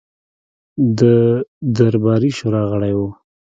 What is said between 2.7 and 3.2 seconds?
غړی وو.